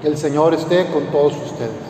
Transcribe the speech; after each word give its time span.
Que 0.00 0.06
el 0.06 0.16
Señor 0.16 0.54
esté 0.54 0.86
con 0.92 1.06
todos 1.06 1.32
ustedes. 1.32 1.88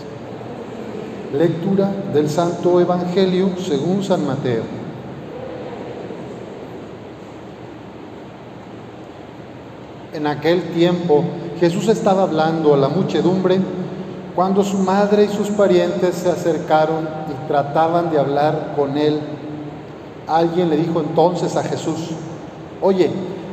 Lectura 1.35 1.93
del 2.15 2.31
Santo 2.31 2.81
Evangelio 2.81 3.51
según 3.59 4.03
San 4.03 4.27
Mateo. 4.27 4.63
En 10.15 10.27
aquel 10.27 10.63
tiempo 10.73 11.23
Jesús 11.61 11.89
estaba 11.89 12.23
hablando 12.23 12.73
a 12.73 12.79
la 12.79 12.89
muchedumbre 12.89 13.61
cuando 14.35 14.65
su 14.65 14.79
madre 14.79 15.25
y 15.25 15.29
sus 15.29 15.49
parientes 15.49 16.15
se 16.15 16.31
acercaron 16.31 17.07
y 17.29 17.47
trataban 17.47 18.11
de 18.11 18.19
hablar 18.19 18.73
con 18.75 18.97
él. 18.97 19.21
Alguien 20.27 20.71
le 20.71 20.79
dijo 20.79 21.01
entonces 21.01 21.57
a 21.57 21.63
Jesús, 21.63 22.11
oye, 22.81 23.11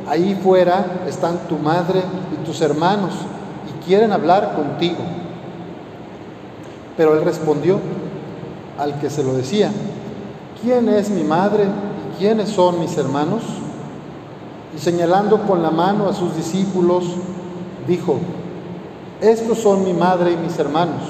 ahí 0.08 0.38
fuera 0.42 1.02
están 1.06 1.40
tu 1.46 1.58
madre 1.58 2.00
y 2.32 2.46
tus 2.46 2.62
hermanos 2.62 3.12
quieren 3.86 4.12
hablar 4.12 4.54
contigo. 4.54 4.98
Pero 6.96 7.14
él 7.14 7.24
respondió 7.24 7.78
al 8.78 8.98
que 8.98 9.10
se 9.10 9.22
lo 9.22 9.34
decía, 9.34 9.70
¿quién 10.62 10.88
es 10.88 11.10
mi 11.10 11.22
madre 11.22 11.64
y 11.64 12.18
quiénes 12.18 12.50
son 12.50 12.80
mis 12.80 12.96
hermanos? 12.98 13.42
Y 14.74 14.78
señalando 14.78 15.42
con 15.46 15.62
la 15.62 15.70
mano 15.70 16.08
a 16.08 16.12
sus 16.12 16.36
discípulos, 16.36 17.04
dijo, 17.86 18.18
estos 19.20 19.58
son 19.58 19.84
mi 19.84 19.94
madre 19.94 20.32
y 20.32 20.36
mis 20.36 20.58
hermanos, 20.58 21.02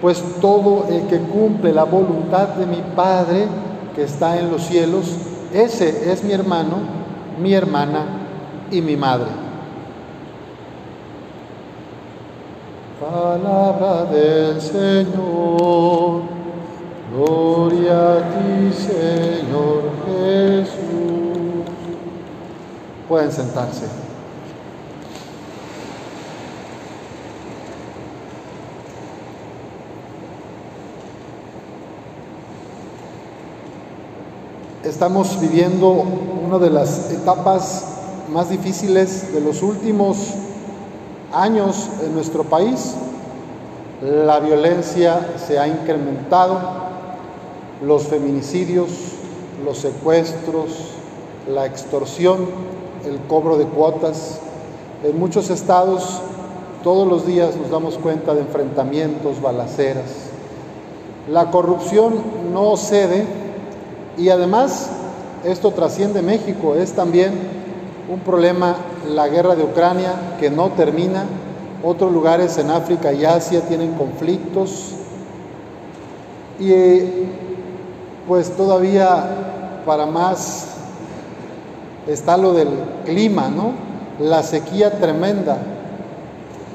pues 0.00 0.22
todo 0.40 0.86
el 0.88 1.06
que 1.06 1.18
cumple 1.18 1.72
la 1.72 1.84
voluntad 1.84 2.48
de 2.48 2.66
mi 2.66 2.82
Padre 2.96 3.46
que 3.94 4.02
está 4.02 4.38
en 4.38 4.50
los 4.50 4.62
cielos, 4.62 5.16
ese 5.52 6.10
es 6.12 6.24
mi 6.24 6.32
hermano, 6.32 6.78
mi 7.40 7.54
hermana 7.54 8.04
y 8.70 8.80
mi 8.80 8.96
madre. 8.96 9.43
Palabra 13.00 14.04
del 14.04 14.60
Señor, 14.60 16.22
gloria 17.12 18.12
a 18.12 18.30
ti 18.30 18.72
Señor 18.72 19.90
Jesús. 20.06 21.64
Pueden 23.08 23.32
sentarse. 23.32 23.86
Estamos 34.84 35.40
viviendo 35.40 35.90
una 35.90 36.60
de 36.60 36.70
las 36.70 37.10
etapas 37.10 37.86
más 38.32 38.50
difíciles 38.50 39.34
de 39.34 39.40
los 39.40 39.62
últimos 39.62 40.34
años 41.34 41.88
en 42.02 42.14
nuestro 42.14 42.44
país. 42.44 42.94
La 44.02 44.40
violencia 44.40 45.34
se 45.46 45.58
ha 45.58 45.66
incrementado, 45.66 46.58
los 47.82 48.04
feminicidios, 48.04 48.90
los 49.64 49.78
secuestros, 49.78 50.90
la 51.52 51.66
extorsión, 51.66 52.46
el 53.04 53.18
cobro 53.28 53.56
de 53.56 53.66
cuotas. 53.66 54.40
En 55.02 55.18
muchos 55.18 55.50
estados 55.50 56.20
todos 56.82 57.08
los 57.08 57.26
días 57.26 57.56
nos 57.56 57.70
damos 57.70 57.96
cuenta 57.96 58.34
de 58.34 58.40
enfrentamientos, 58.40 59.40
balaceras. 59.40 60.28
La 61.30 61.50
corrupción 61.50 62.14
no 62.52 62.76
cede 62.76 63.26
y 64.18 64.28
además, 64.28 64.90
esto 65.44 65.70
trasciende 65.70 66.20
México, 66.20 66.74
es 66.74 66.92
también 66.92 67.63
un 68.08 68.20
problema 68.20 68.76
la 69.08 69.28
guerra 69.28 69.54
de 69.54 69.64
Ucrania 69.64 70.36
que 70.38 70.50
no 70.50 70.70
termina. 70.70 71.24
Otros 71.82 72.12
lugares 72.12 72.56
en 72.58 72.70
África 72.70 73.12
y 73.12 73.24
Asia 73.24 73.60
tienen 73.62 73.94
conflictos. 73.94 74.92
Y 76.58 76.98
pues 78.26 78.56
todavía 78.56 79.26
para 79.84 80.06
más 80.06 80.68
está 82.06 82.36
lo 82.36 82.54
del 82.54 82.68
clima, 83.04 83.48
¿no? 83.48 83.72
La 84.18 84.42
sequía 84.42 84.98
tremenda, 84.98 85.58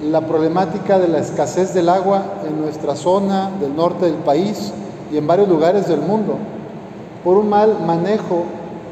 la 0.03 0.21
problemática 0.21 0.99
de 0.99 1.07
la 1.07 1.19
escasez 1.19 1.73
del 1.73 1.89
agua 1.89 2.23
en 2.47 2.61
nuestra 2.61 2.95
zona 2.95 3.49
del 3.59 3.75
norte 3.75 4.05
del 4.05 4.15
país 4.15 4.73
y 5.11 5.17
en 5.17 5.25
varios 5.25 5.47
lugares 5.47 5.87
del 5.87 6.01
mundo 6.01 6.37
por 7.23 7.37
un 7.37 7.49
mal 7.49 7.79
manejo 7.85 8.43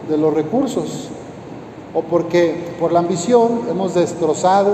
de 0.09 0.17
los 0.17 0.33
recursos 0.33 1.09
o 1.97 2.03
porque 2.03 2.75
por 2.79 2.91
la 2.91 2.99
ambición 2.99 3.61
hemos 3.71 3.95
destrozado 3.95 4.73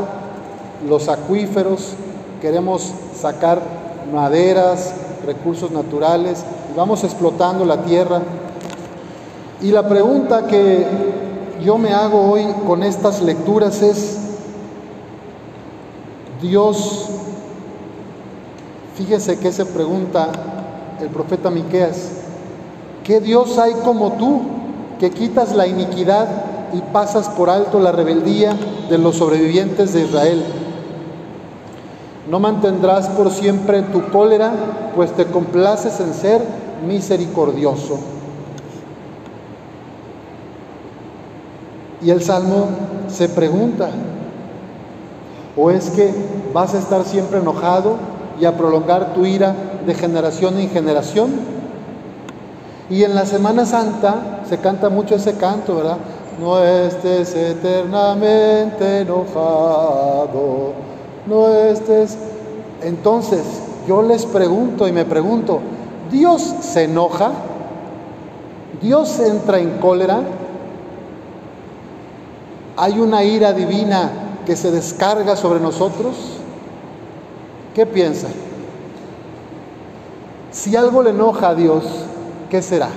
los 0.85 1.07
acuíferos, 1.07 1.94
queremos 2.41 2.91
sacar 3.16 3.61
maderas, 4.13 4.94
recursos 5.25 5.72
naturales 5.72 6.44
y 6.69 6.78
vamos 6.78 7.06
explotando 7.06 7.63
la 7.63 7.81
tierra. 7.84 8.22
Y 9.61 9.72
la 9.72 9.88
pregunta 9.88 10.47
que 10.47 10.85
yo 11.63 11.78
me 11.78 11.94
hago 11.94 12.29
hoy 12.29 12.45
con 12.67 12.84
estas 12.84 13.22
lecturas 13.22 13.81
es, 13.81 14.17
Dios, 16.41 17.07
fíjese 18.95 19.40
que 19.40 19.53
se 19.53 19.66
pregunta 19.66 20.28
el 21.00 21.07
profeta 21.07 21.50
Miqueas, 21.50 22.09
¿Qué 23.05 23.22
Dios 23.22 23.57
hay 23.59 23.75
como 23.85 24.13
tú 24.13 24.41
que 25.00 25.09
quitas 25.11 25.55
la 25.55 25.67
iniquidad 25.67 26.53
y 26.73 26.81
pasas 26.91 27.29
por 27.29 27.50
alto 27.50 27.79
la 27.79 27.91
rebeldía 27.91 28.56
de 28.89 28.97
los 28.97 29.16
sobrevivientes 29.16 29.94
de 29.94 30.01
Israel? 30.01 30.44
No 32.29 32.39
mantendrás 32.39 33.09
por 33.09 33.31
siempre 33.31 33.81
tu 33.81 34.09
cólera, 34.09 34.51
pues 34.95 35.11
te 35.11 35.25
complaces 35.25 36.00
en 36.00 36.13
ser 36.13 36.41
misericordioso. 36.88 38.00
Y 42.01 42.09
el 42.09 42.22
Salmo 42.22 42.67
se 43.07 43.29
pregunta, 43.29 43.90
¿o 45.55 45.72
es 45.72 45.90
que 45.91 46.13
vas 46.53 46.73
a 46.73 46.79
estar 46.79 47.03
siempre 47.05 47.40
enojado 47.40 47.95
y 48.40 48.45
a 48.45 48.57
prolongar 48.57 49.13
tu 49.13 49.25
ira 49.25 49.55
de 49.85 49.94
generación 49.94 50.57
en 50.57 50.69
generación? 50.69 51.31
Y 52.90 53.03
en 53.03 53.16
la 53.16 53.25
Semana 53.25 53.66
Santa 53.66 54.41
se 54.47 54.57
canta 54.57 54.90
mucho 54.90 55.16
ese 55.16 55.35
canto, 55.35 55.75
¿verdad? 55.75 55.97
No 56.40 56.64
estés 56.64 57.36
eternamente 57.36 59.02
enojado, 59.02 60.74
no 61.28 61.48
estés... 61.50 62.18
Entonces, 62.82 63.44
yo 63.88 64.02
les 64.02 64.26
pregunto 64.26 64.88
y 64.88 64.92
me 64.92 65.06
pregunto, 65.06 65.60
¿Dios 66.12 66.42
se 66.62 66.84
enoja? 66.86 67.32
¿Dios 68.82 69.20
entra 69.20 69.60
en 69.60 69.78
cólera? 69.78 70.22
¿Hay 72.76 73.00
una 73.00 73.24
ira 73.24 73.54
divina 73.54 74.12
que 74.46 74.56
se 74.56 74.72
descarga 74.72 75.36
sobre 75.36 75.60
nosotros? 75.60 76.16
¿Qué 77.74 77.86
piensa? 77.86 78.28
Si 80.52 80.76
algo 80.76 81.02
le 81.02 81.12
enoja 81.12 81.50
a 81.50 81.56
Dios, 81.56 81.84
¿qué 82.50 82.62
será? 82.62 82.90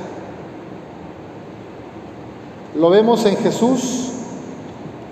Lo 2.78 2.91
vemos 2.91 3.25
en 3.25 3.37
Jesús 3.38 4.10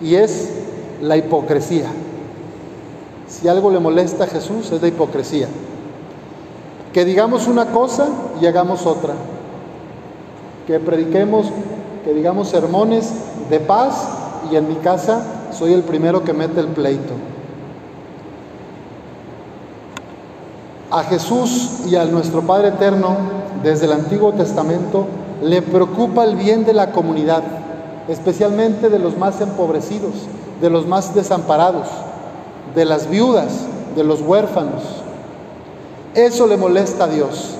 y 0.02 0.16
es 0.16 0.50
la 1.00 1.16
hipocresía. 1.16 1.86
Si 3.26 3.48
algo 3.48 3.70
le 3.70 3.80
molesta 3.80 4.24
a 4.24 4.26
Jesús 4.26 4.70
es 4.70 4.82
la 4.82 4.88
hipocresía. 4.88 5.48
Que 6.92 7.04
digamos 7.04 7.46
una 7.46 7.66
cosa 7.66 8.08
y 8.40 8.46
hagamos 8.46 8.84
otra. 8.84 9.14
Que 10.66 10.78
prediquemos, 10.78 11.46
que 12.04 12.12
digamos 12.12 12.48
sermones 12.48 13.10
de 13.48 13.60
paz 13.60 14.08
y 14.50 14.56
en 14.56 14.68
mi 14.68 14.76
casa 14.76 15.22
soy 15.50 15.72
el 15.72 15.82
primero 15.82 16.22
que 16.22 16.34
mete 16.34 16.60
el 16.60 16.68
pleito. 16.68 17.14
A 20.90 21.02
Jesús 21.04 21.80
y 21.86 21.96
a 21.96 22.04
nuestro 22.04 22.42
Padre 22.42 22.68
Eterno 22.68 23.16
desde 23.62 23.86
el 23.86 23.92
Antiguo 23.92 24.32
Testamento 24.32 25.06
le 25.44 25.60
preocupa 25.60 26.24
el 26.24 26.36
bien 26.36 26.64
de 26.64 26.72
la 26.72 26.90
comunidad, 26.90 27.42
especialmente 28.08 28.88
de 28.88 28.98
los 28.98 29.18
más 29.18 29.42
empobrecidos, 29.42 30.14
de 30.62 30.70
los 30.70 30.86
más 30.86 31.14
desamparados, 31.14 31.86
de 32.74 32.86
las 32.86 33.10
viudas, 33.10 33.66
de 33.94 34.04
los 34.04 34.22
huérfanos. 34.22 34.82
Eso 36.14 36.46
le 36.46 36.56
molesta 36.56 37.04
a 37.04 37.08
Dios, 37.08 37.56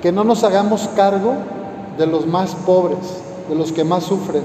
que 0.00 0.12
no 0.12 0.22
nos 0.22 0.44
hagamos 0.44 0.88
cargo 0.94 1.34
de 1.98 2.06
los 2.06 2.24
más 2.24 2.54
pobres, 2.54 2.98
de 3.48 3.56
los 3.56 3.72
que 3.72 3.82
más 3.82 4.04
sufren. 4.04 4.44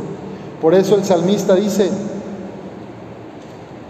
Por 0.60 0.74
eso 0.74 0.96
el 0.96 1.06
salmista 1.06 1.54
dice, 1.54 1.92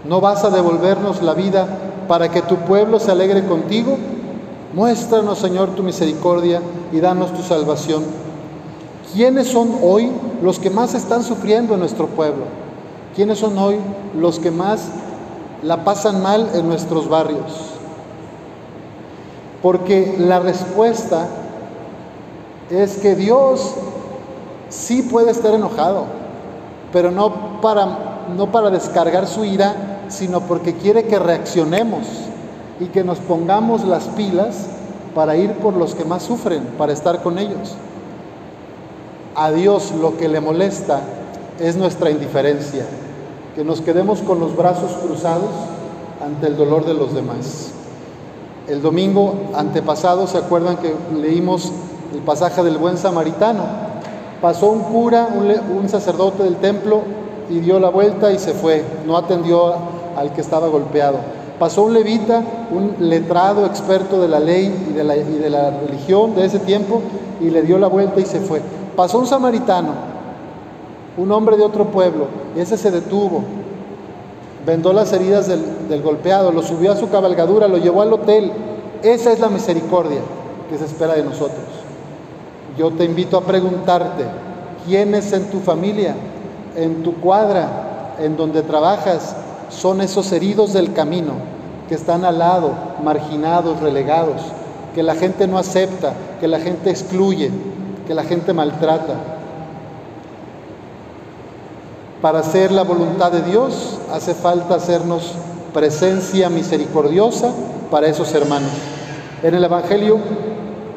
¿no 0.03 0.19
vas 0.19 0.43
a 0.43 0.49
devolvernos 0.49 1.21
la 1.21 1.35
vida 1.35 1.67
para 2.09 2.29
que 2.29 2.41
tu 2.41 2.57
pueblo 2.57 2.99
se 2.99 3.11
alegre 3.11 3.45
contigo? 3.45 3.97
Muéstranos, 4.73 5.39
Señor, 5.39 5.69
tu 5.69 5.83
misericordia 5.83 6.61
y 6.91 6.99
danos 6.99 7.33
tu 7.33 7.41
salvación. 7.41 8.28
¿Quiénes 9.13 9.47
son 9.47 9.79
hoy 9.81 10.11
los 10.41 10.59
que 10.59 10.69
más 10.69 10.93
están 10.93 11.23
sufriendo 11.23 11.73
en 11.73 11.79
nuestro 11.79 12.07
pueblo? 12.07 12.45
¿Quiénes 13.15 13.39
son 13.39 13.57
hoy 13.57 13.77
los 14.15 14.39
que 14.39 14.51
más 14.51 14.89
la 15.63 15.83
pasan 15.83 16.21
mal 16.21 16.49
en 16.53 16.67
nuestros 16.67 17.09
barrios. 17.09 17.73
Porque 19.61 20.15
la 20.17 20.39
respuesta 20.39 21.27
es 22.69 22.97
que 22.97 23.15
Dios 23.15 23.73
sí 24.69 25.01
puede 25.01 25.31
estar 25.31 25.53
enojado, 25.53 26.05
pero 26.93 27.11
no 27.11 27.59
para, 27.61 28.27
no 28.35 28.51
para 28.51 28.69
descargar 28.69 29.27
su 29.27 29.43
ira, 29.43 30.05
sino 30.07 30.41
porque 30.41 30.75
quiere 30.75 31.03
que 31.03 31.19
reaccionemos 31.19 32.05
y 32.79 32.85
que 32.85 33.03
nos 33.03 33.19
pongamos 33.19 33.83
las 33.83 34.05
pilas 34.05 34.67
para 35.13 35.35
ir 35.35 35.53
por 35.53 35.73
los 35.75 35.93
que 35.93 36.05
más 36.05 36.23
sufren, 36.23 36.63
para 36.77 36.93
estar 36.93 37.21
con 37.21 37.37
ellos. 37.37 37.75
A 39.39 39.53
Dios 39.53 39.93
lo 39.93 40.17
que 40.17 40.27
le 40.27 40.41
molesta 40.41 40.99
es 41.61 41.77
nuestra 41.77 42.11
indiferencia, 42.11 42.83
que 43.55 43.63
nos 43.63 43.79
quedemos 43.79 44.19
con 44.19 44.41
los 44.41 44.53
brazos 44.53 44.91
cruzados 45.01 45.51
ante 46.21 46.47
el 46.47 46.57
dolor 46.57 46.85
de 46.85 46.93
los 46.93 47.13
demás. 47.15 47.71
El 48.67 48.81
domingo 48.81 49.35
antepasado, 49.55 50.27
¿se 50.27 50.37
acuerdan 50.37 50.75
que 50.75 50.93
leímos 51.17 51.71
el 52.13 52.19
pasaje 52.19 52.63
del 52.63 52.77
buen 52.77 52.97
samaritano? 52.97 53.63
Pasó 54.41 54.71
un 54.71 54.81
cura, 54.81 55.29
un, 55.73 55.87
sacerdote 55.87 56.43
del 56.43 56.57
templo, 56.57 57.03
y 57.49 57.59
dio 57.59 57.79
la 57.79 57.91
vuelta 57.91 58.33
y 58.33 58.39
se 58.39 58.53
fue, 58.53 58.83
no 59.07 59.15
atendió 59.15 59.73
al 60.17 60.33
que 60.33 60.41
estaba 60.41 60.67
golpeado. 60.67 61.19
Pasó 61.57 61.83
un 61.83 61.93
levita, 61.93 62.43
un 62.71 63.09
letrado 63.09 63.65
experto 63.65 64.19
de 64.19 64.27
la 64.27 64.41
ley 64.41 64.87
y 64.89 64.93
de 64.95 65.49
la, 65.49 65.71
religión 65.71 66.35
de 66.35 66.43
ese 66.43 66.59
tiempo, 66.59 67.01
y 67.39 67.51
le 67.51 67.61
dio 67.61 67.79
la 67.79 67.87
vuelta 67.87 68.19
y 68.19 68.25
se 68.25 68.41
fue. 68.41 68.61
Pasó 68.99 69.17
un 69.17 69.27
samaritano, 69.27 69.93
un 71.15 71.31
hombre 71.31 71.55
de 71.55 71.63
otro 71.63 71.85
pueblo, 71.85 72.25
ese 72.57 72.75
se 72.75 72.91
detuvo, 72.91 73.45
vendó 74.65 74.91
las 74.91 75.13
heridas 75.13 75.47
del, 75.47 76.01
golpeado, 76.01 76.51
lo 76.51 76.61
subió 76.61 76.91
a 76.91 76.97
su 76.97 77.09
cabalgadura, 77.09 77.69
lo 77.69 77.77
llevó 77.77 78.01
al 78.01 78.11
hotel. 78.11 78.51
Esa 79.01 79.31
es 79.31 79.39
la 79.39 79.47
misericordia 79.47 80.19
que 80.69 80.77
se 80.77 80.83
espera 80.83 81.13
de 81.13 81.23
nosotros. 81.23 81.63
Yo 82.77 82.91
te 82.91 83.05
invito 83.05 83.37
a 83.37 83.45
preguntarte, 83.45 84.25
¿quiénes 84.85 85.31
en 85.31 85.49
tu 85.49 85.61
familia, 85.61 86.13
en 86.75 87.01
tu 87.01 87.13
cuadra, 87.21 88.15
en 88.19 88.35
donde 88.35 88.63
trabajas, 88.63 89.33
son 89.69 90.01
esos 90.01 90.29
heridos 90.33 90.73
del 90.73 90.91
camino 90.91 91.35
que 91.87 91.95
están 91.95 92.25
al 92.25 92.39
lado, 92.39 92.73
marginados, 93.01 93.79
relegados, 93.79 94.41
que 94.93 95.03
la 95.03 95.15
gente 95.15 95.47
no 95.47 95.57
acepta, 95.57 96.11
que 96.41 96.49
la 96.49 96.59
gente 96.59 96.89
excluye, 96.89 97.49
que 98.09 98.15
la 98.15 98.23
gente 98.23 98.53
maltrata? 98.53 99.13
Para 102.23 102.39
hacer 102.39 102.71
la 102.71 102.81
voluntad 102.81 103.31
de 103.31 103.43
Dios 103.43 103.99
hace 104.11 104.33
falta 104.33 104.73
hacernos 104.73 105.33
presencia 105.75 106.49
misericordiosa 106.49 107.51
para 107.91 108.07
esos 108.07 108.33
hermanos. 108.33 108.71
En 109.43 109.53
el 109.53 109.63
Evangelio 109.63 110.17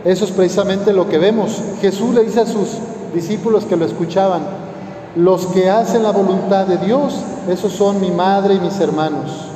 eso 0.07 0.25
es 0.25 0.31
precisamente 0.31 0.95
lo 0.95 1.07
que 1.07 1.19
vemos. 1.19 1.61
Jesús 1.83 2.15
le 2.15 2.25
dice 2.25 2.41
a 2.41 2.47
sus 2.47 2.79
discípulos 3.13 3.67
que 3.67 3.77
lo 3.77 3.85
escuchaban, 3.85 4.41
los 5.15 5.49
que 5.49 5.69
hacen 5.69 6.05
la 6.05 6.13
voluntad 6.13 6.67
de 6.67 6.79
Dios, 6.79 7.13
esos 7.47 7.75
son 7.75 8.01
mi 8.01 8.11
madre 8.11 8.55
y 8.55 8.61
mis 8.61 8.81
hermanos. 8.81 9.49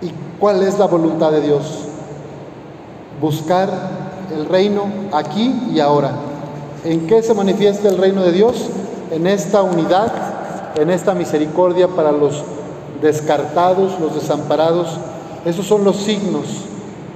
¿Y 0.00 0.10
cuál 0.40 0.62
es 0.62 0.78
la 0.78 0.86
voluntad 0.86 1.30
de 1.30 1.42
Dios? 1.42 1.80
Buscar 3.20 4.05
el 4.34 4.46
reino 4.46 4.84
aquí 5.12 5.54
y 5.72 5.80
ahora. 5.80 6.12
¿En 6.84 7.06
qué 7.06 7.22
se 7.22 7.34
manifiesta 7.34 7.88
el 7.88 7.98
reino 7.98 8.22
de 8.22 8.32
Dios? 8.32 8.68
En 9.10 9.26
esta 9.26 9.62
unidad, 9.62 10.12
en 10.76 10.90
esta 10.90 11.14
misericordia 11.14 11.88
para 11.88 12.12
los 12.12 12.42
descartados, 13.00 13.98
los 14.00 14.14
desamparados. 14.14 14.98
Esos 15.44 15.66
son 15.66 15.84
los 15.84 15.96
signos 15.96 16.44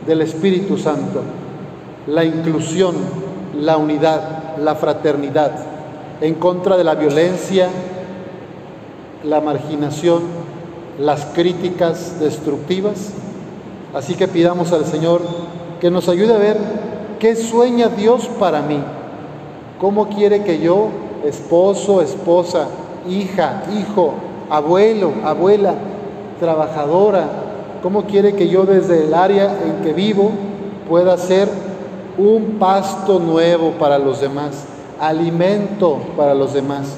del 0.07 0.23
Espíritu 0.23 0.77
Santo. 0.79 1.23
La 2.07 2.25
inclusión, 2.25 2.95
la 3.61 3.77
unidad, 3.77 4.56
la 4.59 4.75
fraternidad, 4.75 5.53
en 6.21 6.35
contra 6.35 6.77
de 6.77 6.85
la 6.85 6.95
violencia, 6.95 7.69
la 9.25 9.41
marginación, 9.41 10.23
las 10.99 11.27
críticas 11.27 12.19
destructivas. 12.21 13.11
Así 13.95 14.15
que 14.15 14.29
pidamos 14.29 14.73
al 14.73 14.87
Señor 14.87 15.21
que 15.81 15.91
nos 15.91 16.09
ayude 16.09 16.35
a 16.35 16.39
ver 16.39 16.90
qué 17.20 17.37
sueña 17.37 17.88
Dios 17.88 18.28
para 18.38 18.61
mí 18.62 18.82
¿Cómo 19.81 20.11
quiere 20.11 20.44
que 20.44 20.58
yo, 20.58 20.88
esposo, 21.25 22.02
esposa, 22.02 22.67
hija, 23.08 23.62
hijo, 23.75 24.12
abuelo, 24.50 25.11
abuela, 25.25 25.72
trabajadora, 26.38 27.25
cómo 27.82 28.02
quiere 28.02 28.34
que 28.34 28.49
yo 28.49 28.67
desde 28.67 29.05
el 29.05 29.14
área 29.14 29.56
en 29.64 29.82
que 29.82 29.94
vivo 29.94 30.32
pueda 30.87 31.17
ser 31.17 31.49
un 32.19 32.58
pasto 32.58 33.19
nuevo 33.19 33.70
para 33.78 33.99
los 33.99 34.20
demás, 34.20 34.64
alimento 35.00 35.96
para 36.14 36.34
los 36.34 36.52
demás, 36.52 36.96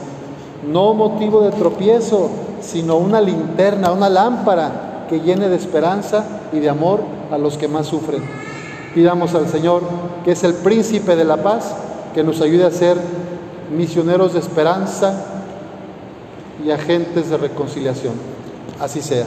no 0.68 0.92
motivo 0.92 1.42
de 1.42 1.52
tropiezo, 1.52 2.30
sino 2.60 2.96
una 2.96 3.20
linterna, 3.20 3.92
una 3.92 4.08
lámpara 4.08 5.06
que 5.08 5.20
llene 5.20 5.48
de 5.48 5.54
esperanza 5.54 6.24
y 6.52 6.58
de 6.58 6.68
amor 6.68 6.98
a 7.30 7.38
los 7.38 7.56
que 7.56 7.68
más 7.68 7.86
sufren. 7.86 8.51
Pidamos 8.94 9.34
al 9.34 9.48
Señor, 9.48 9.82
que 10.24 10.32
es 10.32 10.44
el 10.44 10.54
príncipe 10.54 11.16
de 11.16 11.24
la 11.24 11.42
paz, 11.42 11.74
que 12.14 12.22
nos 12.22 12.40
ayude 12.40 12.64
a 12.64 12.70
ser 12.70 12.98
misioneros 13.74 14.34
de 14.34 14.40
esperanza 14.40 15.24
y 16.64 16.70
agentes 16.70 17.30
de 17.30 17.36
reconciliación. 17.38 18.14
Así 18.80 19.00
sea. 19.00 19.26